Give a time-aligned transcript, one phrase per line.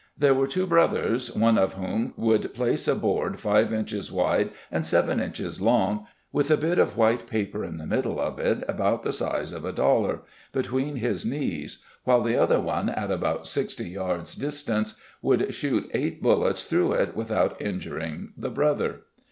[0.17, 4.83] There were two brothers, one of whom would place a board five inches wide and
[4.83, 9.03] seven inches long with a bit of white paper in the middle of it about
[9.03, 10.21] the size of a dollar,
[10.53, 12.59] between his knees while the other
[12.95, 19.01] at about sixty yards distance would shoot eight bullets through it without injuring the brother.